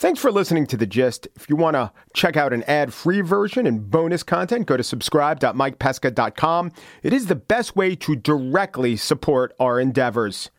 [0.00, 1.28] Thanks for listening to The Gist.
[1.36, 4.82] If you want to check out an ad free version and bonus content, go to
[4.82, 6.72] subscribe.mikepesca.com.
[7.02, 10.50] It is the best way to directly support our endeavors.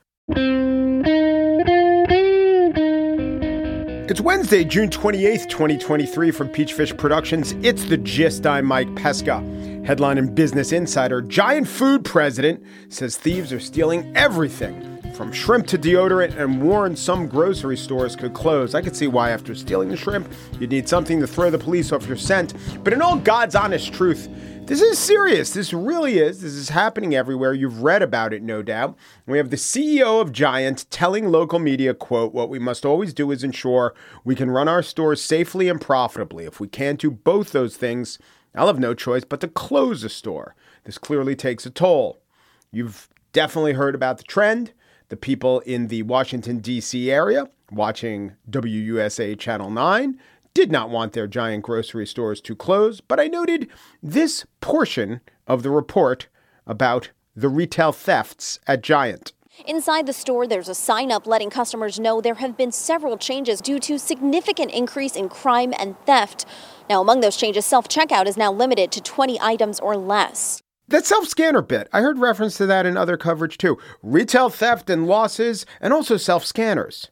[4.08, 7.54] It's Wednesday, June 28th, 2023, from Peachfish Productions.
[7.64, 8.46] It's The Gist.
[8.46, 9.42] I'm Mike Pesca.
[9.84, 15.78] Headline in Business Insider Giant food president says thieves are stealing everything from shrimp to
[15.78, 18.76] deodorant and warned some grocery stores could close.
[18.76, 21.92] I could see why, after stealing the shrimp, you'd need something to throw the police
[21.92, 22.54] off your scent.
[22.84, 24.30] But in all God's honest truth,
[24.66, 25.54] this is serious.
[25.54, 26.42] This really is.
[26.42, 27.54] This is happening everywhere.
[27.54, 28.96] You've read about it, no doubt.
[29.28, 33.32] We have the CEO of Giant telling local media, quote, what we must always do
[33.32, 33.94] is ensure
[34.24, 36.46] we can run our stores safely and profitably.
[36.46, 38.18] If we can't do both those things,
[38.56, 40.56] I'll have no choice but to close a store.
[40.86, 42.22] This clearly takes a toll.
[42.72, 44.72] You've definitely heard about the trend
[45.12, 47.12] the people in the Washington, D.C.
[47.12, 50.18] area watching WUSA Channel 9
[50.54, 53.68] did not want their giant grocery stores to close, but I noted
[54.02, 56.30] this portion of the report
[56.66, 59.34] about the retail thefts at Giant.
[59.68, 63.60] Inside the store, there's a sign up letting customers know there have been several changes
[63.60, 66.46] due to significant increase in crime and theft.
[66.90, 70.64] Now, among those changes, self checkout is now limited to 20 items or less.
[70.92, 73.78] That self scanner bit, I heard reference to that in other coverage too.
[74.04, 77.10] Retail theft and losses, and also self scanners.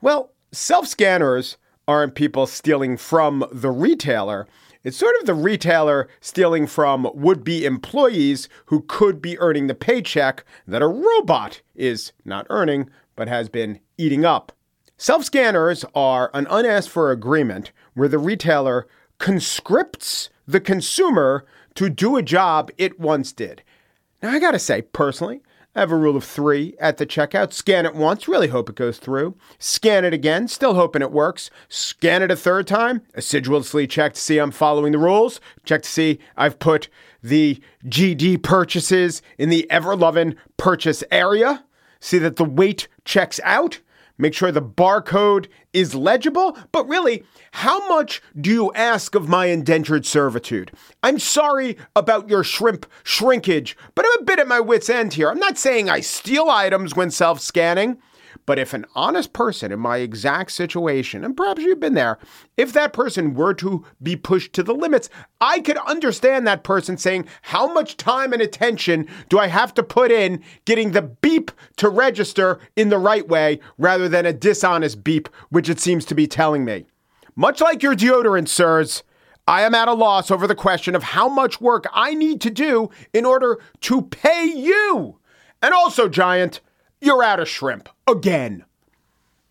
[0.00, 4.48] Well, self scanners aren't people stealing from the retailer.
[4.82, 9.76] It's sort of the retailer stealing from would be employees who could be earning the
[9.76, 14.50] paycheck that a robot is not earning, but has been eating up.
[14.96, 22.16] Self scanners are an unasked for agreement where the retailer conscripts the consumer to do
[22.16, 23.62] a job it once did.
[24.22, 25.40] Now, I gotta say, personally,
[25.74, 27.52] I have a rule of three at the checkout.
[27.52, 29.36] Scan it once, really hope it goes through.
[29.60, 31.48] Scan it again, still hoping it works.
[31.68, 35.40] Scan it a third time, assiduously check to see I'm following the rules.
[35.64, 36.88] Check to see I've put
[37.22, 41.64] the GD purchases in the ever loving purchase area.
[42.00, 43.80] See that the weight checks out
[44.20, 46.56] make sure the barcode is legible.
[46.72, 50.72] But really, how much do you ask of my indentured servitude?
[51.02, 55.30] I'm sorry about your shrimp shrinkage, but I'm a bit at my wits' end here.
[55.30, 57.98] I'm not saying I steal items when self scanning.
[58.46, 62.18] But if an honest person in my exact situation, and perhaps you've been there,
[62.56, 65.08] if that person were to be pushed to the limits,
[65.40, 69.82] I could understand that person saying, How much time and attention do I have to
[69.82, 75.04] put in getting the beep to register in the right way rather than a dishonest
[75.04, 76.86] beep, which it seems to be telling me?
[77.36, 79.02] Much like your deodorant, sirs.
[79.46, 82.50] I am at a loss over the question of how much work I need to
[82.50, 85.18] do in order to pay you.
[85.62, 86.60] And also, Giant,
[87.00, 88.64] you're out of shrimp again.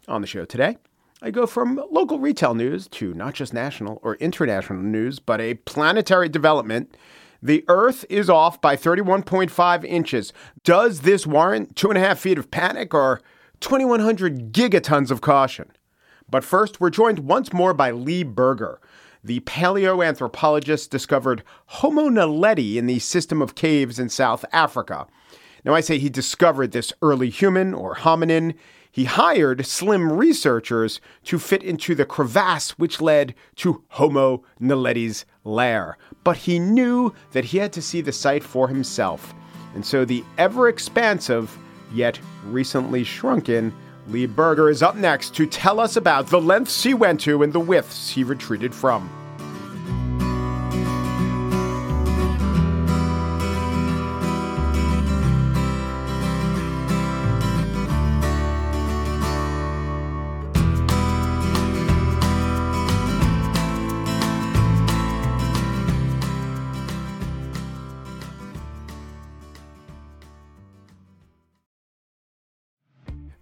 [0.08, 0.78] On the show today,
[1.22, 5.56] I go from local retail news to not just national or international news, but a
[5.56, 6.96] planetary development.
[7.42, 10.34] The Earth is off by 31.5 inches.
[10.64, 13.22] Does this warrant two and a half feet of panic or
[13.60, 15.72] 2,100 gigatons of caution?
[16.30, 18.80] But first, we're joined once more by Lee Berger.
[19.24, 25.08] The paleoanthropologist discovered Homo naledi in the system of caves in South Africa.
[25.66, 28.56] Now, I say he discovered this early human or hominin.
[28.92, 35.98] He hired slim researchers to fit into the crevasse which led to Homo naledi's lair.
[36.24, 39.34] But he knew that he had to see the site for himself.
[39.76, 41.56] And so the ever expansive,
[41.94, 43.74] yet recently shrunken,
[44.08, 47.54] Lee Berger is up next to tell us about the lengths he went to and
[47.54, 49.10] the widths he retreated from.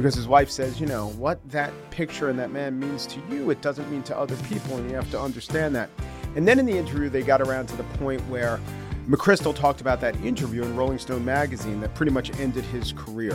[0.00, 3.50] because his wife says, you know, what that picture and that man means to you,
[3.50, 5.90] it doesn't mean to other people, and you have to understand that.
[6.36, 8.58] And then in the interview, they got around to the point where
[9.06, 13.34] McChrystal talked about that interview in Rolling Stone magazine that pretty much ended his career,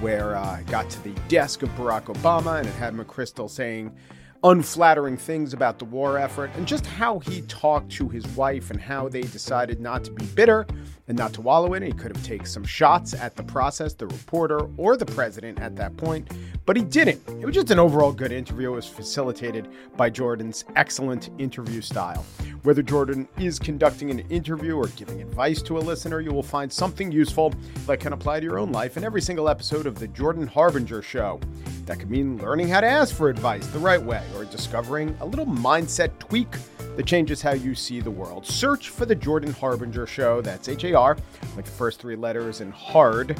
[0.00, 3.94] where uh, got to the desk of Barack Obama and it had McChrystal saying
[4.42, 8.80] unflattering things about the war effort and just how he talked to his wife and
[8.80, 10.66] how they decided not to be bitter
[11.08, 11.86] and not to wallow in it.
[11.86, 15.76] He could have taken some shots at the process, the reporter, or the president at
[15.76, 16.30] that point,
[16.64, 17.20] but he didn't.
[17.28, 18.72] It was just an overall good interview.
[18.72, 22.24] It was facilitated by Jordan's excellent interview style.
[22.62, 26.72] Whether Jordan is conducting an interview or giving advice to a listener, you will find
[26.72, 27.54] something useful
[27.86, 31.02] that can apply to your own life in every single episode of The Jordan Harbinger
[31.02, 31.40] Show.
[31.84, 35.26] That could mean learning how to ask for advice the right way or discovering a
[35.26, 36.48] little mindset tweak
[36.96, 38.46] that changes how you see the world.
[38.46, 40.40] Search for The Jordan Harbinger Show.
[40.40, 41.16] That's H A R,
[41.54, 43.38] like the first three letters, and hard,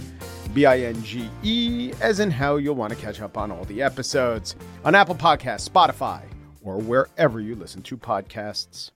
[0.55, 3.65] B I N G E, as in how you'll want to catch up on all
[3.65, 6.23] the episodes on Apple Podcasts, Spotify,
[6.63, 8.91] or wherever you listen to podcasts.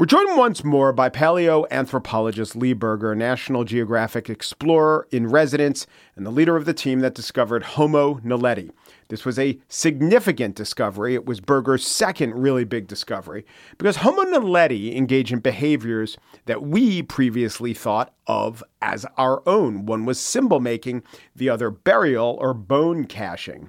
[0.00, 5.86] We're joined once more by paleoanthropologist Lee Berger, National Geographic explorer in residence
[6.16, 8.70] and the leader of the team that discovered Homo naledi.
[9.08, 11.14] This was a significant discovery.
[11.14, 13.44] It was Berger's second really big discovery
[13.76, 19.84] because Homo naledi engaged in behaviors that we previously thought of as our own.
[19.84, 21.02] One was symbol making,
[21.36, 23.68] the other burial or bone caching.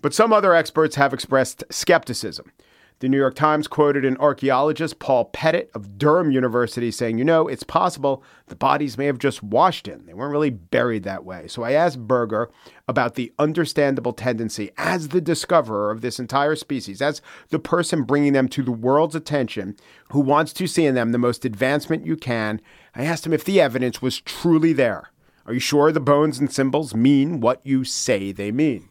[0.00, 2.52] But some other experts have expressed skepticism.
[3.00, 7.46] The New York Times quoted an archaeologist, Paul Pettitt of Durham University, saying, You know,
[7.46, 10.04] it's possible the bodies may have just washed in.
[10.04, 11.46] They weren't really buried that way.
[11.46, 12.50] So I asked Berger
[12.88, 18.32] about the understandable tendency as the discoverer of this entire species, as the person bringing
[18.32, 19.76] them to the world's attention,
[20.10, 22.60] who wants to see in them the most advancement you can.
[22.96, 25.12] I asked him if the evidence was truly there.
[25.46, 28.88] Are you sure the bones and symbols mean what you say they mean?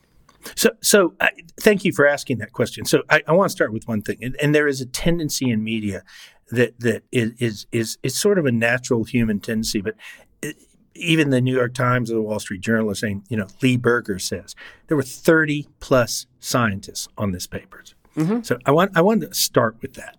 [0.55, 1.15] So, so
[1.59, 2.85] thank you for asking that question.
[2.85, 5.49] So, I, I want to start with one thing, and, and, there is a tendency
[5.49, 6.03] in media
[6.49, 9.95] that that is is is, is sort of a natural human tendency, but.
[10.41, 10.55] It,
[10.99, 13.77] even the New York Times or the Wall Street Journal are saying, you know, Lee
[13.77, 14.55] Berger says
[14.87, 17.83] there were 30 plus scientists on this paper.
[18.15, 18.41] Mm-hmm.
[18.41, 20.17] So I want I want to start with that.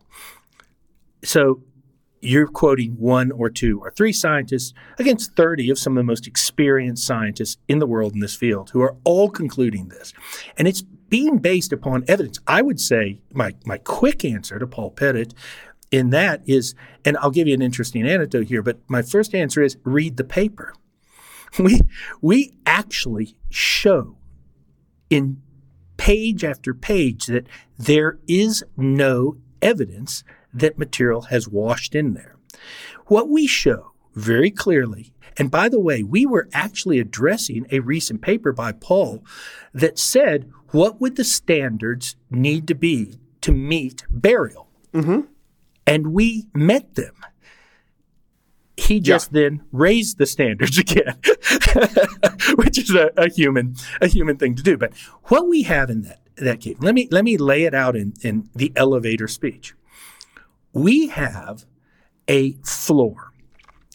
[1.25, 1.62] So
[2.20, 6.26] you're quoting one or two or three scientists against 30 of some of the most
[6.26, 10.12] experienced scientists in the world in this field who are all concluding this.
[10.56, 12.38] And it's being based upon evidence.
[12.46, 15.34] I would say my, my quick answer to Paul Pettitt
[15.90, 16.74] in that is,
[17.04, 20.24] and I'll give you an interesting anecdote here, but my first answer is read the
[20.24, 20.74] paper.
[21.58, 21.80] We,
[22.20, 24.18] we actually show
[25.08, 25.40] in
[25.96, 27.46] page after page that
[27.78, 32.36] there is no evidence that material has washed in there.
[33.06, 38.20] What we show very clearly, and by the way, we were actually addressing a recent
[38.20, 39.24] paper by Paul
[39.72, 44.68] that said, what would the standards need to be to meet burial?
[44.92, 45.20] Mm-hmm.
[45.86, 47.14] And we met them.
[48.76, 49.40] He just yeah.
[49.40, 51.18] then raised the standards again,
[52.56, 54.76] which is a, a, human a human thing to do.
[54.76, 54.94] But
[55.24, 58.14] what we have in that that case, let me let me lay it out in,
[58.22, 59.74] in the elevator speech
[60.72, 61.64] we have
[62.28, 63.32] a floor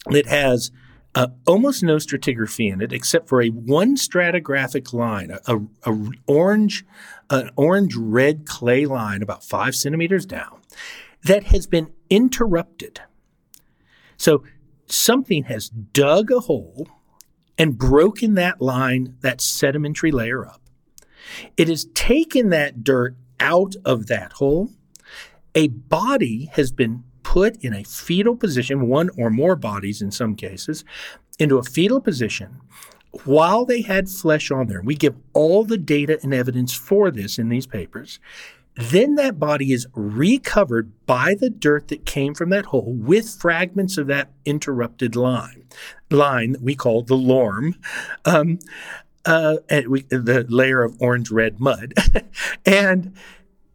[0.08, 0.72] that has
[1.16, 6.12] uh, almost no stratigraphy in it, except for a one stratigraphic line, a, a, a
[6.28, 6.84] orange,
[7.30, 10.62] an orange red clay line about five centimeters down,
[11.24, 13.02] that has been interrupted.
[14.18, 14.44] So
[14.88, 16.88] something has dug a hole
[17.58, 20.62] and broken that line, that sedimentary layer up.
[21.56, 24.72] It has taken that dirt out of that hole
[25.56, 30.36] a body has been put in a fetal position, one or more bodies in some
[30.36, 30.84] cases,
[31.40, 32.62] into a fetal position
[33.26, 34.82] while they had flesh on there.
[34.82, 38.20] We give all the data and evidence for this in these papers.
[38.76, 44.00] Then that body is recovered by the dirt that came from that hole with fragments
[44.00, 45.66] of that interrupted line,
[46.10, 47.76] line that we call the lorm,
[48.26, 48.58] um,
[49.26, 49.58] uh,
[49.88, 51.94] we, the layer of orange red mud.
[52.66, 53.14] and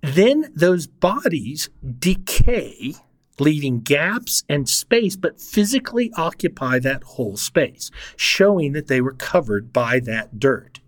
[0.00, 2.94] then those bodies decay,
[3.38, 9.72] leaving gaps and space, but physically occupy that whole space, showing that they were covered
[9.72, 10.80] by that dirt.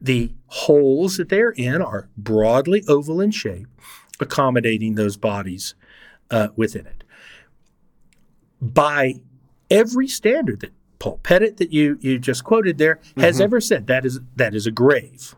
[0.00, 3.68] The holes that they're in are broadly oval in shape,
[4.20, 5.74] accommodating those bodies
[6.30, 7.04] uh, within it.
[8.60, 9.16] By
[9.70, 13.44] every standard that Paul Pettitt that you you just quoted there has mm-hmm.
[13.44, 15.36] ever said that is that is a grave.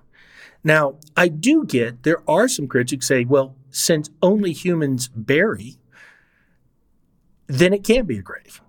[0.64, 5.78] Now, I do get there are some critics say, well, since only humans bury,
[7.46, 8.60] then it can't be a grave.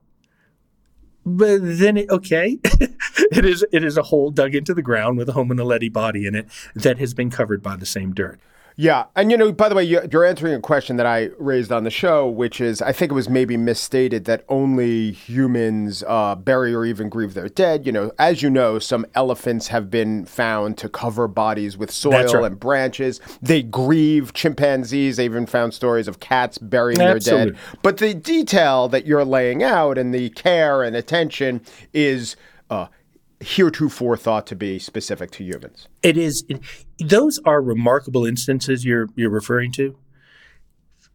[1.25, 5.29] But then, it, okay, it is it is a hole dug into the ground with
[5.29, 8.39] a Homo naledi body in it that has been covered by the same dirt.
[8.79, 9.07] Yeah.
[9.13, 11.89] And, you know, by the way, you're answering a question that I raised on the
[11.89, 16.85] show, which is I think it was maybe misstated that only humans uh, bury or
[16.85, 17.85] even grieve their dead.
[17.85, 22.23] You know, as you know, some elephants have been found to cover bodies with soil
[22.23, 22.45] right.
[22.45, 23.19] and branches.
[23.41, 25.17] They grieve chimpanzees.
[25.17, 27.51] They even found stories of cats burying Absolutely.
[27.51, 27.79] their dead.
[27.83, 31.59] But the detail that you're laying out and the care and attention
[31.91, 32.37] is.
[32.69, 32.87] Uh,
[33.39, 35.87] heretofore thought to be specific to humans.
[36.03, 36.43] It is.
[36.49, 36.61] It,
[36.99, 39.97] those are remarkable instances you're you're referring to.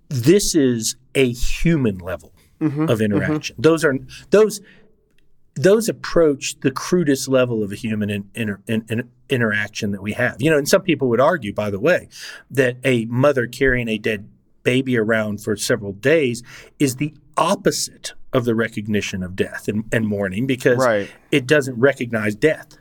[0.08, 3.56] This is a human level Mm-hmm, of interaction.
[3.58, 3.98] Those are
[4.30, 4.60] those
[5.54, 10.40] those approach the crudest level of a human in, in, in, interaction that we have.
[10.40, 12.08] You know, and some people would argue, by the way,
[12.50, 14.28] that a mother carrying a dead
[14.62, 16.42] baby around for several days
[16.78, 21.08] is the opposite of the recognition of death and, and mourning because Right.
[21.30, 22.76] it doesn't recognize death.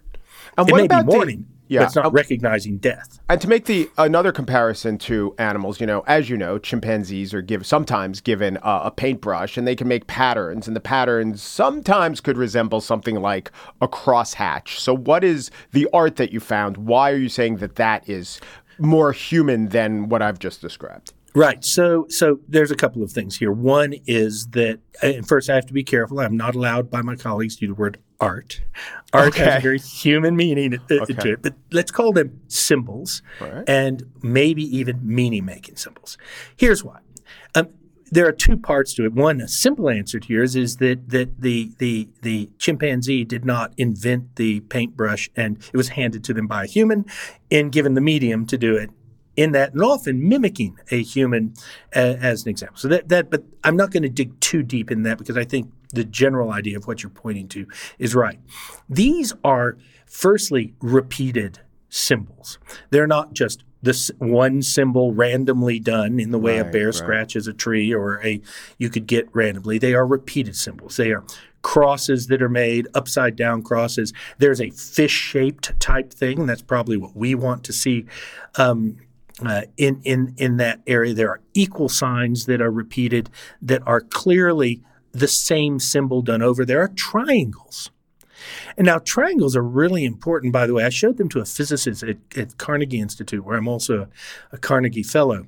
[0.58, 3.20] And it may be about the- mourning, Yeah, but it's not um, recognizing death.
[3.30, 7.42] And to make the another comparison to animals, you know, as you know, chimpanzees are
[7.42, 12.20] give sometimes given uh, a paintbrush and they can make patterns, and the patterns sometimes
[12.20, 14.80] could resemble something like a crosshatch.
[14.80, 16.78] So, what is the art that you found?
[16.78, 18.40] Why are you saying that that is
[18.80, 21.14] more human than what I've just described?
[21.36, 21.64] Right.
[21.66, 23.52] So, so there's a couple of things here.
[23.52, 26.20] One is that and first I have to be careful.
[26.20, 28.62] I'm not allowed by my colleagues to use the word art.
[29.14, 33.64] Art has a very human meaning uh, to it, but let's call them symbols Right.
[33.68, 36.18] and maybe even meaning-making symbols.
[36.56, 37.00] Here's why.
[37.56, 37.70] Um,
[38.12, 39.14] there are two parts to it.
[39.14, 43.74] One, a simple answer to yours is that that the the the chimpanzee did not
[43.78, 47.06] invent the paintbrush, and it was handed to them by a human,
[47.50, 48.92] and given the medium to do it
[49.36, 51.54] in that, and often mimicking a human
[51.96, 52.78] uh, as an example.
[52.78, 55.46] So that that, but I'm not going to dig too deep in that because I
[55.46, 57.68] think the general idea of what you're pointing to
[58.00, 58.40] is right.
[58.90, 61.60] These are firstly repeated
[61.90, 62.58] symbols.
[62.90, 66.96] They're not just this one symbol randomly done in the way a bear right.
[66.96, 68.42] scratches a tree or a
[68.78, 69.78] you could get randomly.
[69.78, 70.96] They are repeated symbols.
[70.96, 71.24] They are
[71.64, 74.14] crosses that are made, upside down crosses.
[74.38, 76.46] There's a fish shaped type thing.
[76.46, 78.06] That's probably what we want to see.
[78.56, 78.98] Um,
[79.48, 83.30] uh, in in in that area, there are equal signs that are repeated
[83.62, 84.82] that are clearly
[85.12, 86.66] the same symbol done over.
[86.66, 87.92] There are triangles.
[88.78, 90.84] And now triangles are really important, by the way.
[90.84, 94.08] I showed them to a physicist at, at Carnegie Institute, where I'm also a,
[94.52, 95.46] a Carnegie Fellow.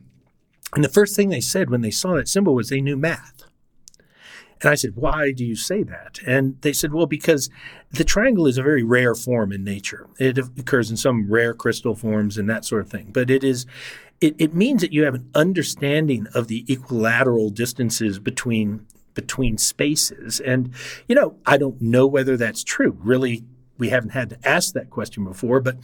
[0.73, 3.34] And the first thing they said when they saw that symbol was they knew math.
[4.61, 6.19] And I said, Why do you say that?
[6.25, 7.49] And they said, Well, because
[7.91, 10.09] the triangle is a very rare form in nature.
[10.19, 13.11] It occurs in some rare crystal forms and that sort of thing.
[13.11, 13.65] But it is
[14.21, 20.41] it, it means that you have an understanding of the equilateral distances between between spaces.
[20.41, 20.73] And,
[21.07, 22.97] you know, I don't know whether that's true.
[22.99, 23.45] Really,
[23.77, 25.77] we haven't had to ask that question before, but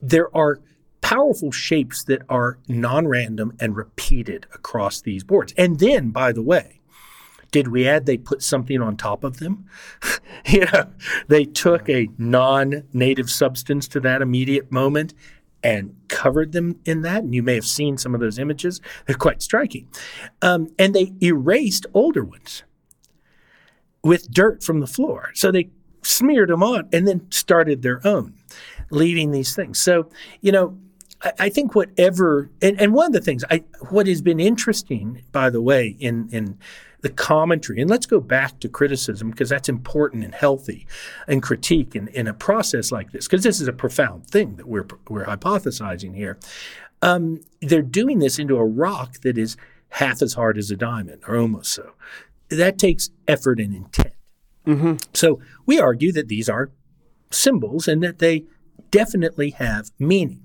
[0.00, 0.60] there are
[1.02, 5.52] powerful shapes that are non-random and repeated across these boards.
[5.58, 6.80] And then, by the way,
[7.56, 9.64] did we add they put something on top of them?
[10.46, 10.90] you know,
[11.28, 15.14] they took a non-native substance to that immediate moment
[15.62, 17.22] and covered them in that.
[17.22, 18.82] And you may have seen some of those images.
[19.06, 19.88] They're quite striking.
[20.42, 22.62] Um, and they erased older ones
[24.04, 25.30] with dirt from the floor.
[25.32, 25.70] So they
[26.02, 28.34] smeared them on and then started their own,
[28.90, 29.80] leaving these things.
[29.80, 30.10] So,
[30.42, 30.78] you know,
[31.22, 35.22] I, I think whatever, and, and one of the things, I, what has been interesting,
[35.32, 36.58] by the way, in, in
[37.06, 40.88] the commentary, and let's go back to criticism because that's important and healthy
[41.28, 44.66] and critique in, in a process like this, because this is a profound thing that
[44.66, 46.36] we're, we're hypothesizing here.
[47.02, 49.56] Um, they're doing this into a rock that is
[49.90, 51.92] half as hard as a diamond, or almost so.
[52.48, 54.14] That takes effort and intent.
[55.14, 56.70] So we argue that these are
[57.30, 58.46] symbols and that they
[58.90, 60.42] definitely have meaning.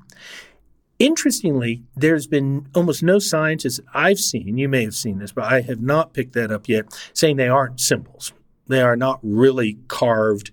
[1.01, 5.61] Interestingly, there's been almost no scientists I've seen, you may have seen this, but I
[5.61, 8.33] have not picked that up yet, saying they aren't symbols.
[8.67, 10.51] They are not really carved,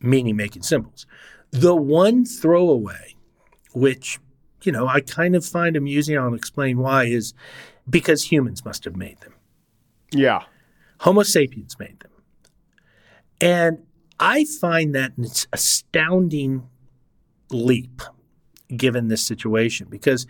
[0.00, 1.06] meaning making symbols.
[1.50, 3.16] The one throwaway,
[3.74, 4.18] which,
[4.62, 7.34] you know, I kind of find amusing, I'll explain why, is
[7.88, 9.34] because humans must have made them.
[10.10, 10.44] Yeah.
[11.00, 12.12] Homo sapiens made them.
[13.42, 13.78] And
[14.18, 16.66] I find that an astounding
[17.50, 18.00] leap
[18.76, 20.26] given this situation because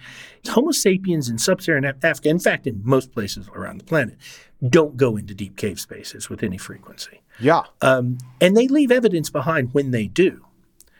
[0.49, 4.17] Homo sapiens in sub Saharan Africa, in fact, in most places around the planet,
[4.69, 7.21] don't go into deep cave spaces with any frequency.
[7.41, 7.63] Yeah.
[7.81, 10.45] Um, and they leave evidence behind when they do.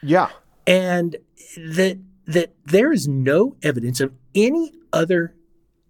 [0.01, 0.29] Yeah.
[0.67, 1.17] And
[1.55, 5.35] that, that there is no evidence of any other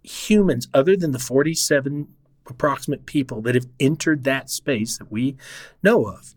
[0.02, 2.08] humans other than the 47
[2.46, 5.36] approximate people that have entered that space that we
[5.82, 6.34] know of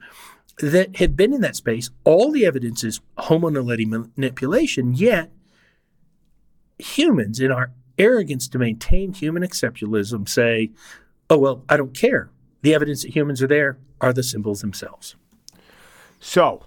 [0.59, 1.89] that had been in that space.
[2.03, 5.31] All the evidence is Homo naledi manipulation, yet
[6.79, 10.71] humans, in our arrogance to maintain human exceptionalism, say,
[11.29, 12.29] oh, well, I don't care.
[12.61, 15.15] The evidence that humans are there are the symbols themselves.
[16.19, 16.65] So,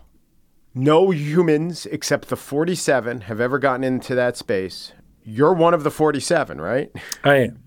[0.74, 4.92] no humans except the 47 have ever gotten into that space.
[5.24, 6.90] You're one of the 47, right?
[7.24, 7.62] I am.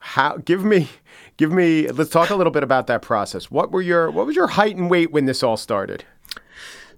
[0.00, 0.88] How give me
[1.38, 3.50] give me let's talk a little bit about that process.
[3.50, 6.04] What were your what was your height and weight when this all started?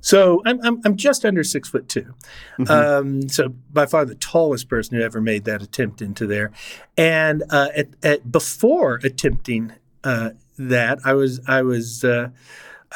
[0.02, 2.14] So I'm, I'm, I'm just under six foot 2
[2.61, 2.70] mm-hmm.
[2.70, 6.52] um, so by far the tallest person who ever made that attempt into there.
[6.97, 12.30] And uh, at, at, before attempting uh, that, I was I was uh,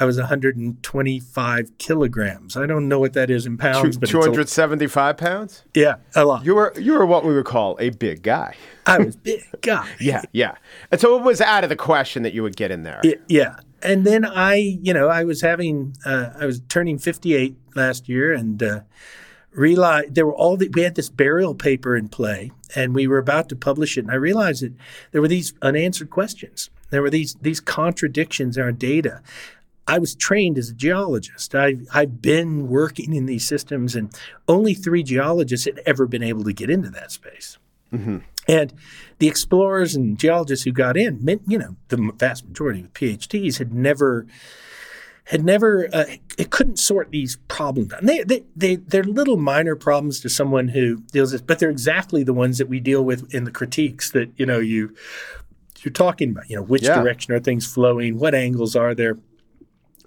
[0.01, 2.57] I was 125 kilograms.
[2.57, 5.63] I don't know what that is in pounds, but 275 pounds.
[5.73, 6.45] Yeah, a lot.
[6.45, 8.57] You were you were what we would call a big guy.
[8.87, 9.89] I was big guy.
[10.01, 10.57] yeah, yeah.
[10.91, 13.01] And so it was out of the question that you would get in there.
[13.05, 17.55] It, yeah, and then I, you know, I was having, uh, I was turning 58
[17.77, 18.81] last year, and uh,
[19.53, 23.19] realized there were all the, we had this burial paper in play, and we were
[23.19, 24.73] about to publish it, and I realized that
[25.13, 26.71] there were these unanswered questions.
[26.91, 29.21] There were these these contradictions in our data.
[29.87, 31.55] I was trained as a geologist.
[31.55, 34.15] I've, I've been working in these systems, and
[34.49, 37.59] only three geologists had ever been able to get into that space.
[37.93, 38.19] Mm-hmm.
[38.49, 38.73] And
[39.19, 43.59] the explorers and geologists who got in, meant, you know, the vast majority of PhDs
[43.59, 44.27] had never
[45.29, 46.05] had never uh,
[46.37, 48.03] it couldn't sort these problems out.
[48.03, 52.23] They, they, they, they're little minor problems to someone who deals with, but they're exactly
[52.25, 54.95] the ones that we deal with in the critiques that, you know, you,
[55.83, 56.97] you're talking about, you know, which yeah.
[57.01, 58.19] direction are things flowing?
[58.19, 59.17] What angles are there?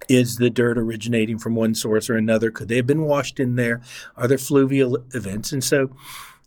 [0.10, 2.52] Is the dirt originating from one source or another?
[2.52, 3.82] Could they have been washed in there?
[4.16, 5.52] Are there fluvial events?
[5.52, 5.90] And so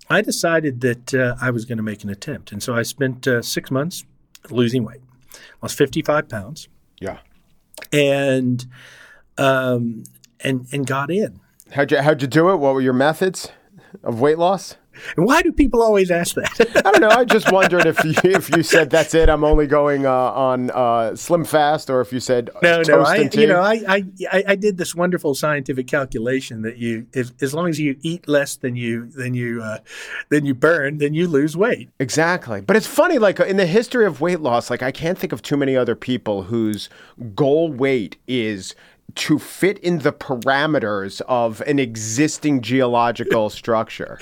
[0.09, 2.53] I decided that uh, I was going to make an attempt.
[2.53, 4.05] And so I spent uh, six months
[4.51, 5.01] losing weight,
[5.63, 6.69] lost 55 pounds.
[7.01, 7.19] Yeah.
[7.93, 8.67] And,
[9.39, 10.05] um,
[10.41, 11.41] and, and got in.
[11.73, 12.57] How'd you, how'd you do it?
[12.57, 13.53] What were your methods
[14.03, 14.77] of weight loss?
[15.17, 16.83] And why do people always ask that?
[16.85, 17.09] I don't know.
[17.09, 20.71] I just wondered if you, if you said that's it, I'm only going uh, on
[20.71, 23.03] uh, slim fast, or if you said no, no.
[23.03, 27.55] I, you know, I, I I did this wonderful scientific calculation that you, if, as
[27.55, 29.79] long as you eat less than you than you uh,
[30.29, 31.91] than you burn, then you lose weight.
[31.99, 32.61] Exactly.
[32.61, 35.43] But it's funny, like in the history of weight loss, like I can't think of
[35.43, 36.89] too many other people whose
[37.35, 38.75] goal weight is
[39.15, 44.19] to fit in the parameters of an existing geological structure.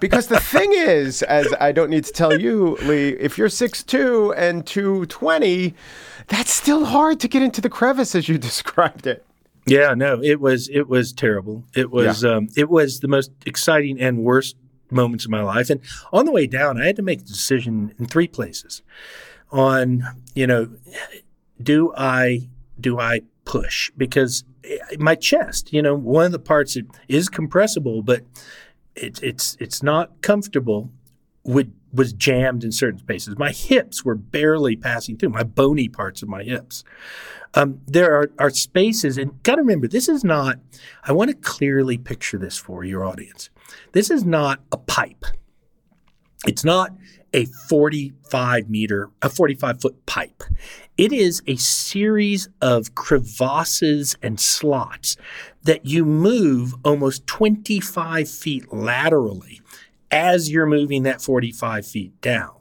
[0.00, 4.34] because the thing is, as I don't need to tell you, Lee, if you're 6'2
[4.36, 5.74] and 220,
[6.28, 9.24] that's still hard to get into the crevice as you described it.
[9.66, 11.64] Yeah, no, it was it was terrible.
[11.76, 12.36] It was yeah.
[12.36, 14.56] um, it was the most exciting and worst
[14.90, 15.70] moments of my life.
[15.70, 15.80] And
[16.12, 18.82] on the way down, I had to make a decision in three places.
[19.52, 20.02] On
[20.34, 20.70] you know,
[21.62, 22.48] do I
[22.80, 24.44] do I push because
[24.98, 28.22] my chest, you know, one of the parts that is compressible, but
[28.94, 30.90] it's it's it's not comfortable.
[31.44, 33.36] Would was jammed in certain spaces.
[33.38, 36.84] My hips were barely passing through my bony parts of my hips.
[37.54, 40.58] Um, there are, are spaces, and got to remember, this is not.
[41.02, 43.50] I want to clearly picture this for your audience.
[43.92, 45.24] This is not a pipe.
[46.46, 46.92] It's not
[47.32, 50.42] a 45 meter, a 45 foot pipe.
[50.96, 55.16] It is a series of crevasses and slots
[55.62, 59.60] that you move almost 25 feet laterally
[60.10, 62.59] as you're moving that 45 feet down.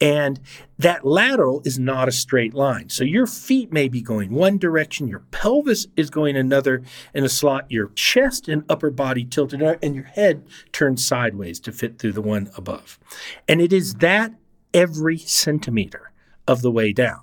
[0.00, 0.40] And
[0.78, 2.88] that lateral is not a straight line.
[2.88, 6.82] So your feet may be going one direction, your pelvis is going another
[7.12, 11.72] in a slot, your chest and upper body tilted, and your head turned sideways to
[11.72, 12.98] fit through the one above.
[13.46, 14.32] And it is that
[14.72, 16.12] every centimeter
[16.46, 17.20] of the way down.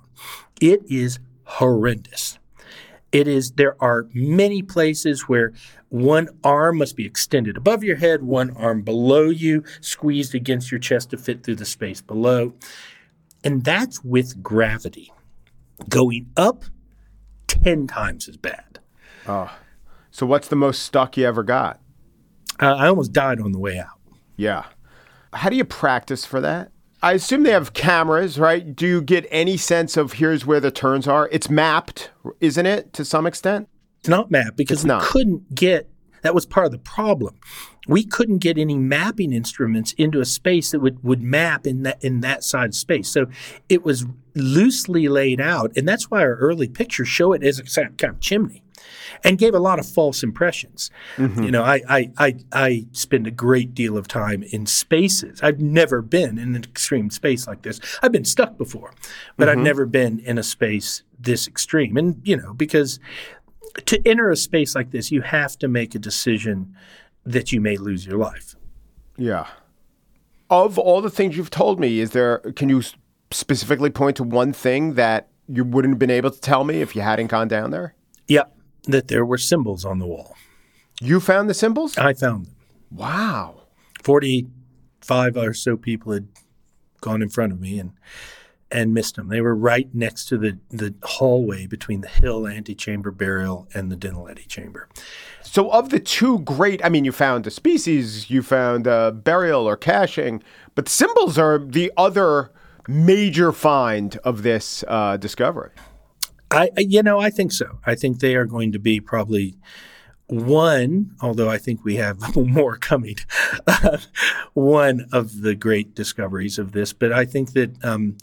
[0.60, 2.38] It is horrendous.
[3.10, 5.52] It is, there are many places where
[5.88, 10.80] one arm must be extended above your head, one arm below you, squeezed against your
[10.80, 12.52] chest to fit through the space below.
[13.42, 15.12] And that's with gravity.
[15.88, 16.64] Going up
[17.46, 18.80] 10 times as bad.
[19.26, 19.56] Oh.
[20.10, 21.80] So, what's the most stuck you ever got?
[22.60, 24.00] Uh, I almost died on the way out.
[24.36, 24.64] Yeah.
[25.32, 26.72] How do you practice for that?
[27.02, 28.74] I assume they have cameras, right?
[28.74, 31.28] Do you get any sense of here's where the turns are?
[31.30, 33.68] It's mapped, isn't it, to some extent?
[34.00, 35.02] It's not mapped because it's we not.
[35.02, 35.88] couldn't get
[36.22, 37.38] that was part of the problem.
[37.86, 42.02] We couldn't get any mapping instruments into a space that would, would map in that
[42.04, 43.08] in that side of space.
[43.08, 43.26] So
[43.68, 47.64] it was loosely laid out, and that's why our early pictures show it as a
[47.64, 48.62] kind of chimney
[49.24, 50.90] and gave a lot of false impressions.
[51.16, 51.42] Mm-hmm.
[51.42, 55.40] You know, I, I, I, I spend a great deal of time in spaces.
[55.42, 57.80] I've never been in an extreme space like this.
[58.02, 58.92] I've been stuck before,
[59.36, 59.58] but mm-hmm.
[59.58, 61.96] I've never been in a space this extreme.
[61.96, 63.00] And, you know, because
[63.86, 66.74] to enter a space like this, you have to make a decision
[67.24, 68.54] that you may lose your life.
[69.16, 69.46] Yeah.
[70.50, 72.82] Of all the things you've told me, is there, can you
[73.30, 76.96] specifically point to one thing that you wouldn't have been able to tell me if
[76.96, 77.94] you hadn't gone down there?
[78.84, 80.36] That there were symbols on the wall.
[81.00, 81.96] You found the symbols?
[81.98, 82.54] I found them.
[82.90, 83.62] Wow.
[84.02, 86.28] 45 or so people had
[87.00, 87.92] gone in front of me and
[88.70, 89.28] and missed them.
[89.28, 93.96] They were right next to the, the hallway between the Hill antechamber burial and the
[93.96, 94.88] Dinaledi chamber.
[95.42, 99.66] So, of the two great, I mean, you found a species, you found a burial
[99.66, 100.42] or caching,
[100.74, 102.50] but symbols are the other
[102.86, 105.70] major find of this uh, discovery.
[106.50, 107.78] I, you know, I think so.
[107.84, 109.56] I think they are going to be probably
[110.28, 113.16] one, although I think we have more coming,
[114.54, 116.92] one of the great discoveries of this.
[116.92, 118.16] But I think that um,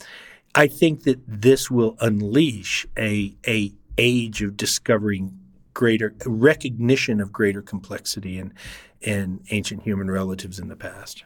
[0.54, 5.38] I think that this will unleash a a age of discovering
[5.74, 8.54] greater recognition of greater complexity in
[9.00, 11.24] in ancient human relatives in the past.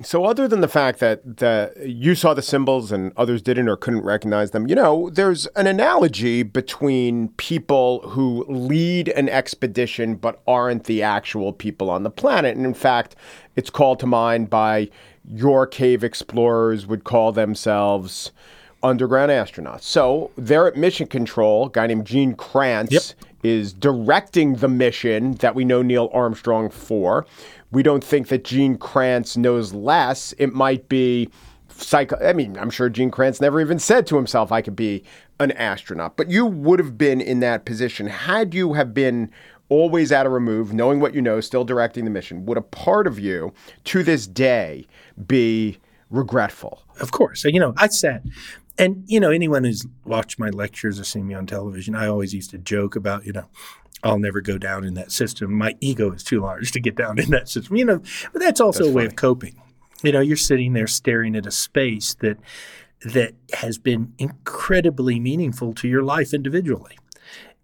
[0.00, 3.76] So, other than the fact that, that you saw the symbols and others didn't or
[3.76, 10.40] couldn't recognize them, you know, there's an analogy between people who lead an expedition but
[10.46, 12.56] aren't the actual people on the planet.
[12.56, 13.16] And in fact,
[13.54, 14.88] it's called to mind by
[15.28, 18.32] your cave explorers would call themselves
[18.82, 19.82] underground astronauts.
[19.82, 21.66] So they're at mission control.
[21.66, 23.02] A guy named Gene Kranz yep.
[23.42, 27.26] is directing the mission that we know Neil Armstrong for
[27.72, 30.32] we don't think that Gene Kranz knows less.
[30.38, 31.28] It might be
[31.68, 32.16] psycho.
[32.24, 35.02] I mean, I'm sure Gene Kranz never even said to himself, I could be
[35.40, 36.16] an astronaut.
[36.16, 39.30] But you would have been in that position had you have been
[39.68, 42.44] always at a remove, knowing what you know, still directing the mission.
[42.44, 43.54] Would a part of you
[43.84, 44.86] to this day
[45.26, 45.78] be
[46.10, 46.82] regretful?
[47.00, 47.44] Of course.
[47.44, 48.22] You know, I sat
[48.78, 52.34] and you know anyone who's watched my lectures or seen me on television i always
[52.34, 53.44] used to joke about you know
[54.02, 55.52] I'll never go down in that system.
[55.52, 57.76] My ego is too large to get down in that system.
[57.76, 59.60] You know, but that's also that's a way of coping.
[60.02, 62.38] You know, you're sitting there staring at a space that
[63.04, 66.98] that has been incredibly meaningful to your life individually.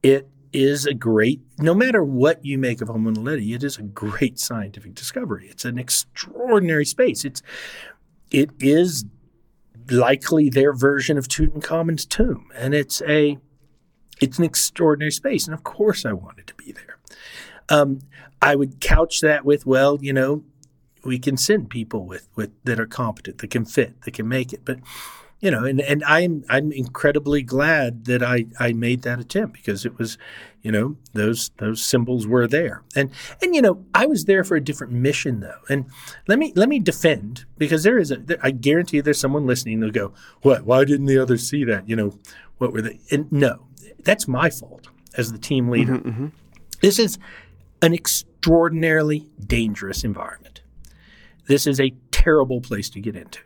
[0.03, 3.83] It is a great, no matter what you make of Homo naledi, it is a
[3.83, 5.49] great scientific discovery.
[5.51, 7.25] It's an extraordinary space.
[7.25, 7.43] It's
[8.31, 9.05] it is
[9.91, 13.39] likely their version of Tutankhamun's tomb, and it's a
[14.21, 15.47] it's an extraordinary space.
[15.47, 16.99] And of course, I wanted to be there.
[17.69, 18.01] Um,
[18.41, 20.45] I would couch that with, well, you know,
[21.05, 24.53] we can send people with, with that are competent, that can fit, that can make
[24.53, 24.65] it.
[24.65, 24.79] But
[25.41, 29.87] you know, and, and I'm I'm incredibly glad that I, I made that attempt because
[29.87, 30.19] it was,
[30.63, 32.83] you know, those those symbols were there.
[32.97, 35.61] And and you know, I was there for a different mission though.
[35.69, 35.87] And
[36.27, 39.91] let me let me defend because there is a I guarantee there's someone listening They'll
[39.91, 40.65] go, What?
[40.65, 41.89] Why didn't the others see that?
[41.89, 42.19] You know,
[42.59, 42.99] what were they?
[43.13, 43.68] And no,
[44.09, 45.99] that's my fault as the team leader.
[45.99, 46.27] Mm-hmm, mm-hmm.
[46.81, 47.19] This is
[47.83, 50.63] an extraordinarily dangerous environment.
[51.47, 53.41] This is a terrible place to get into.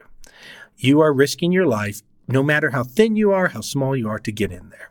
[0.77, 4.21] You are risking your life, no matter how thin you are, how small you are,
[4.21, 4.91] to get in there.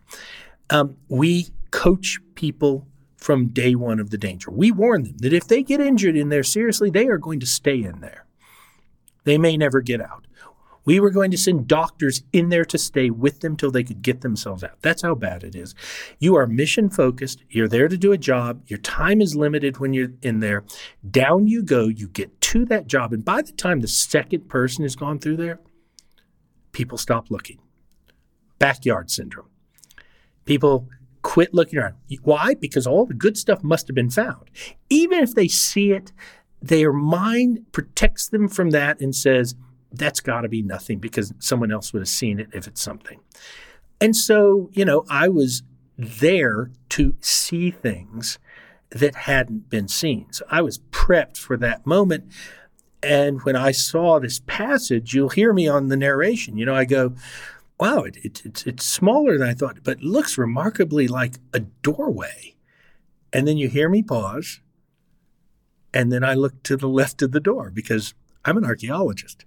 [0.70, 4.52] Um, we coach people from day one of the danger.
[4.52, 7.46] We warn them that if they get injured in there seriously, they are going to
[7.46, 8.26] stay in there.
[9.24, 10.28] They may never get out.
[10.84, 14.02] We were going to send doctors in there to stay with them till they could
[14.02, 14.82] get themselves out.
[14.82, 15.76] That's how bad it is.
[16.20, 17.44] You are mission focused.
[17.50, 18.64] You're there to do a job.
[18.68, 20.64] Your time is limited when you're in there.
[21.10, 21.88] Down you go.
[21.88, 23.14] You get to that job.
[23.14, 25.60] And by the time the second person has gone through there,
[26.72, 27.60] people stop looking.
[28.58, 29.50] Backyard syndrome.
[30.46, 30.88] People
[31.22, 31.96] quit looking around.
[32.24, 32.56] Why?
[32.56, 34.50] Because all the good stuff must have been found.
[34.90, 36.12] Even if they see it,
[36.62, 39.56] their mind protects them from that and says,
[39.92, 43.20] that's got to be nothing because someone else would have seen it if it's something.
[44.00, 45.64] And so, you know, I was
[45.98, 48.40] there to see things
[48.90, 50.28] that hadn't been seen.
[50.32, 52.32] So I was prepped for that moment.
[53.04, 56.58] And when I saw this passage, you'll hear me on the narration.
[56.58, 57.14] You know, I go,
[57.80, 62.56] wow, it, it, it's, it's smaller than I thought, but looks remarkably like a doorway.
[63.34, 64.62] And then you hear me pause.
[65.94, 68.14] And then I look to the left of the door because
[68.46, 69.46] I'm an archaeologist.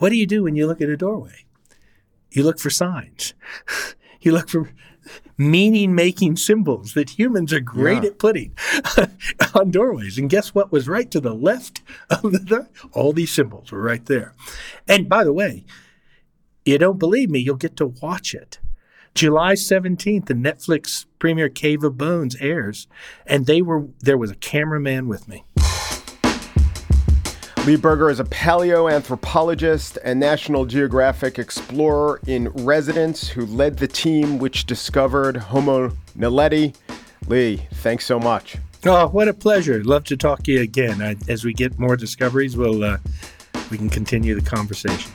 [0.00, 1.44] What do you do when you look at a doorway?
[2.30, 3.34] You look for signs.
[4.22, 4.70] you look for
[5.36, 8.08] meaning making symbols that humans are great yeah.
[8.08, 8.56] at putting
[9.54, 10.16] on doorways.
[10.16, 12.70] And guess what was right to the left of the door?
[12.92, 14.34] All these symbols were right there.
[14.88, 15.66] And by the way,
[16.64, 18.58] you don't believe me, you'll get to watch it.
[19.14, 22.86] July 17th, the Netflix premiere Cave of Bones airs,
[23.26, 25.44] and they were there was a cameraman with me.
[27.66, 34.38] Lee Berger is a paleoanthropologist and National Geographic explorer in residence who led the team
[34.38, 36.74] which discovered Homo naledi.
[37.28, 38.56] Lee, thanks so much.
[38.86, 39.84] Oh, what a pleasure.
[39.84, 41.02] Love to talk to you again.
[41.02, 42.96] I, as we get more discoveries, we'll, uh,
[43.70, 45.12] we can continue the conversation.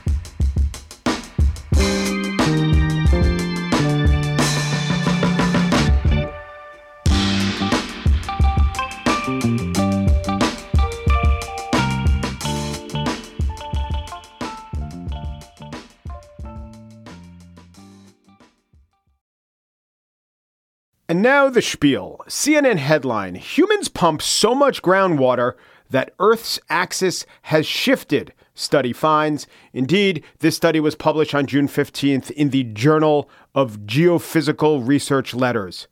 [21.26, 22.20] Now the spiel.
[22.28, 25.54] CNN headline Humans pump so much groundwater
[25.90, 29.48] that Earth's axis has shifted, study finds.
[29.72, 35.88] Indeed, this study was published on June 15th in the Journal of Geophysical Research Letters.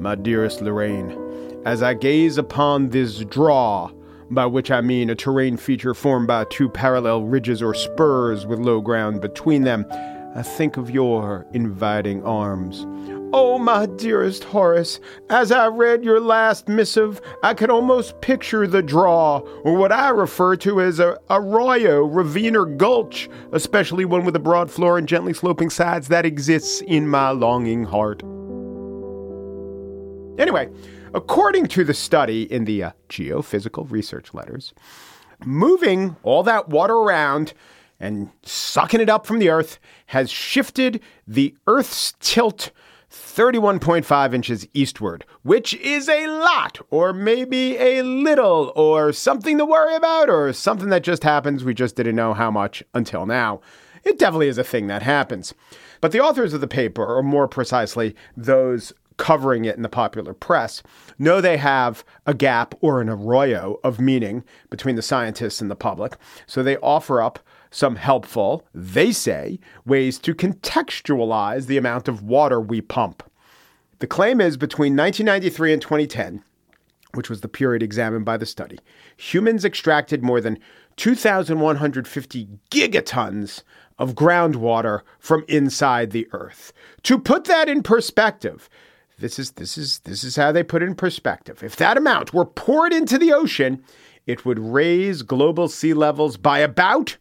[0.00, 1.16] My dearest Lorraine,
[1.64, 3.92] as I gaze upon this draw,
[4.32, 8.58] by which I mean a terrain feature formed by two parallel ridges or spurs with
[8.58, 9.86] low ground between them,
[10.34, 12.86] I think of your inviting arms.
[13.32, 18.82] Oh, my dearest Horace, as I read your last missive, I could almost picture the
[18.82, 24.36] draw, or what I refer to as a arroyo, ravine, or gulch, especially one with
[24.36, 28.22] a broad floor and gently sloping sides that exists in my longing heart.
[30.40, 30.68] Anyway,
[31.12, 34.74] according to the study in the uh, Geophysical Research Letters,
[35.44, 37.52] moving all that water around
[38.00, 42.70] and sucking it up from the earth has shifted the earth's tilt
[43.12, 49.94] 31.5 inches eastward, which is a lot, or maybe a little, or something to worry
[49.96, 51.64] about, or something that just happens.
[51.64, 53.60] We just didn't know how much until now.
[54.04, 55.54] It definitely is a thing that happens.
[56.00, 60.32] But the authors of the paper, or more precisely, those covering it in the popular
[60.32, 60.82] press
[61.18, 65.76] know they have a gap or an arroyo of meaning between the scientists and the
[65.76, 66.16] public.
[66.46, 67.38] So they offer up
[67.70, 73.22] some helpful, they say, ways to contextualize the amount of water we pump.
[74.00, 76.42] The claim is between 1993 and 2010,
[77.14, 78.78] which was the period examined by the study,
[79.16, 80.58] humans extracted more than
[80.96, 83.62] 2,150 gigatons
[83.98, 86.72] of groundwater from inside the earth.
[87.04, 88.68] To put that in perspective,
[89.18, 91.62] this is this is this is how they put it in perspective.
[91.62, 93.84] If that amount were poured into the ocean,
[94.26, 97.18] it would raise global sea levels by about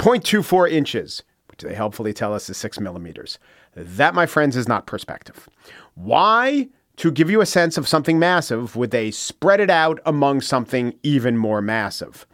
[0.00, 3.38] 0.24 inches, which they helpfully tell us is six millimeters.
[3.74, 5.46] That, my friends, is not perspective.
[5.94, 6.68] Why?
[6.96, 10.94] To give you a sense of something massive, would they spread it out among something
[11.02, 12.26] even more massive?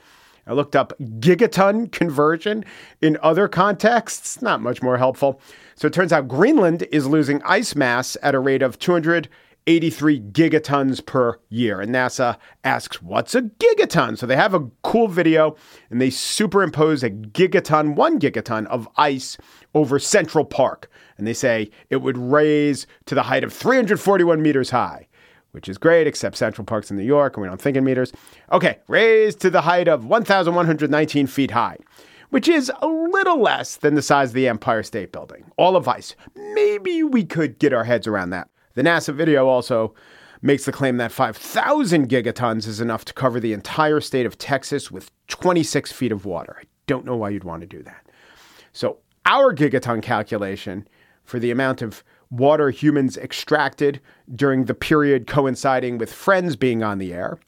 [0.47, 2.65] I looked up gigaton conversion
[3.03, 5.41] in other contexts, not much more helpful.
[5.75, 9.29] So it turns out Greenland is losing ice mass at a rate of 200
[9.67, 11.81] 83 gigatons per year.
[11.81, 14.17] And NASA asks, what's a gigaton?
[14.17, 15.57] So they have a cool video
[15.91, 19.37] and they superimpose a gigaton, one gigaton of ice
[19.75, 20.91] over Central Park.
[21.19, 25.09] And they say it would raise to the height of 341 meters high,
[25.51, 28.13] which is great, except Central Park's in New York and we don't think in meters.
[28.53, 31.79] Okay, raised to the height of 1,119 feet high
[32.31, 35.45] which is a little less than the size of the Empire State Building.
[35.57, 36.17] All of ice.
[36.35, 38.49] Maybe we could get our heads around that.
[38.77, 39.95] The NASA video also
[40.43, 44.91] makes the claim that 5,000 gigatons is enough to cover the entire state of Texas
[44.91, 46.59] with 26 feet of water.
[46.61, 48.07] I don't know why you'd want to do that.
[48.73, 50.87] So, our gigaton calculation
[51.25, 54.01] for the amount of water humans extracted
[54.35, 57.39] during the period coinciding with Friends being on the air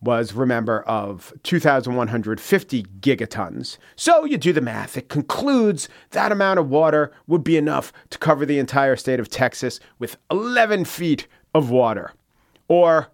[0.00, 3.78] was, remember, of 2,150 gigatons.
[3.96, 4.96] So you do the math.
[4.96, 9.30] It concludes that amount of water would be enough to cover the entire state of
[9.30, 12.12] Texas with 11 feet of water,
[12.68, 13.08] or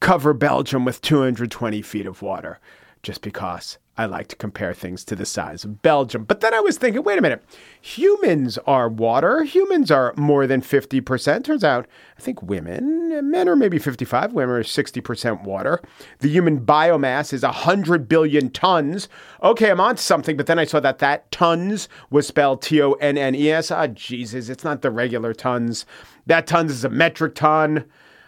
[0.00, 2.60] cover Belgium with 220 feet of water,
[3.02, 6.24] just because I like to compare things to the size of Belgium.
[6.24, 7.44] But then I was thinking, wait a minute,
[7.80, 9.44] humans are water.
[9.44, 11.44] Humans are more than 50%.
[11.44, 11.86] Turns out,
[12.18, 15.80] I think women, men are maybe 55, women are 60% water.
[16.18, 19.08] The human biomass is 100 billion tons.
[19.44, 22.92] Okay, I'm on something, but then I saw that that tons was spelled T O
[22.94, 23.70] N N E S.
[23.70, 25.86] Ah, oh, Jesus, it's not the regular tons.
[26.26, 27.84] That tons is a metric ton.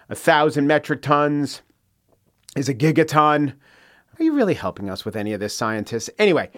[0.09, 1.63] A thousand metric tons
[2.55, 3.55] is a gigaton.
[4.19, 6.09] Are you really helping us with any of this, scientists?
[6.19, 6.51] Anyway,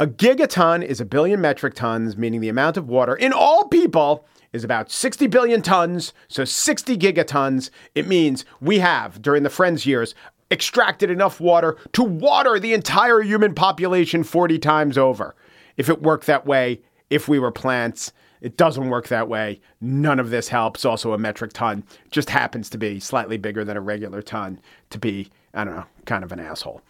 [0.00, 4.26] a gigaton is a billion metric tons, meaning the amount of water in all people
[4.52, 6.12] is about 60 billion tons.
[6.26, 7.70] So 60 gigatons.
[7.94, 10.14] It means we have, during the Friends years,
[10.50, 15.36] extracted enough water to water the entire human population 40 times over.
[15.76, 16.80] If it worked that way,
[17.10, 19.60] if we were plants, it doesn't work that way.
[19.80, 20.84] None of this helps.
[20.84, 24.98] Also, a metric ton just happens to be slightly bigger than a regular ton to
[24.98, 26.82] be I don't know, kind of an asshole.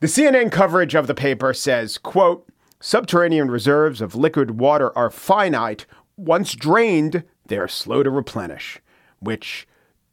[0.00, 2.46] The CNN coverage of the paper says, quote,
[2.80, 5.86] subterranean reserves of liquid water are finite.
[6.16, 8.80] Once drained, they are slow to replenish.
[9.20, 9.66] which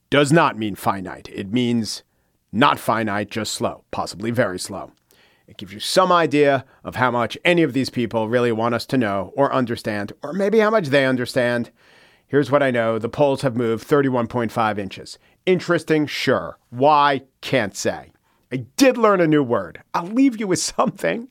[0.09, 1.29] does not mean finite.
[1.29, 2.03] It means
[2.51, 4.91] not finite, just slow, possibly very slow.
[5.47, 8.85] It gives you some idea of how much any of these people really want us
[8.87, 11.69] to know or understand, or maybe how much they understand.
[12.27, 15.19] Here's what I know the poles have moved 31.5 inches.
[15.45, 16.57] Interesting, sure.
[16.69, 17.23] Why?
[17.41, 18.11] Can't say.
[18.51, 19.81] I did learn a new word.
[19.93, 21.27] I'll leave you with something.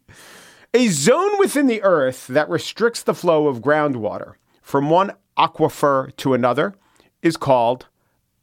[0.72, 6.34] A zone within the earth that restricts the flow of groundwater from one aquifer to
[6.34, 6.74] another
[7.22, 7.86] is called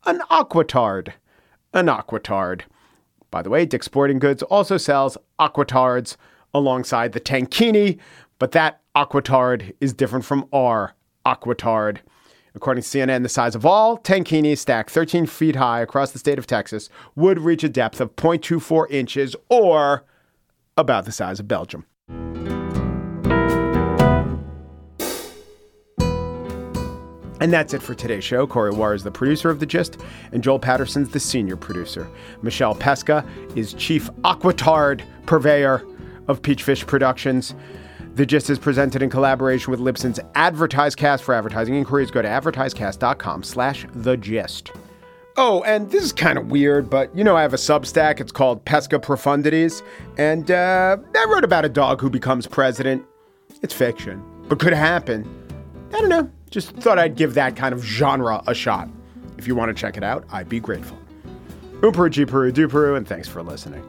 [0.05, 1.13] an aquitard.
[1.73, 2.61] An aquitard.
[3.29, 6.17] By the way, Dick's Sporting Goods also sells aquitards
[6.53, 7.97] alongside the tankini,
[8.39, 11.99] but that aquitard is different from our aquitard.
[12.53, 16.37] According to CNN, the size of all tankini stacked 13 feet high across the state
[16.37, 20.03] of Texas would reach a depth of 0.24 inches or
[20.75, 21.85] about the size of Belgium.
[27.41, 28.45] And that's it for today's show.
[28.45, 29.97] Corey Wara is the producer of The Gist,
[30.31, 32.07] and Joel Patterson's the senior producer.
[32.43, 35.83] Michelle Pesca is chief aquatard purveyor
[36.27, 37.55] of Peachfish Productions.
[38.15, 41.21] The Gist is presented in collaboration with Libsyn's AdvertiseCast.
[41.21, 44.71] For advertising inquiries, go to advertisecast.com slash The Gist.
[45.37, 48.19] Oh, and this is kind of weird, but you know, I have a Substack.
[48.19, 49.81] It's called Pesca Profundities.
[50.17, 53.05] And uh, I wrote about a dog who becomes president.
[53.61, 55.25] It's fiction, but could happen.
[55.93, 56.29] I don't know.
[56.49, 58.89] Just thought I'd give that kind of genre a shot.
[59.37, 60.97] If you want to check it out, I'd be grateful.
[61.79, 63.83] Ooperu, Peru, Duperu, and thanks for listening.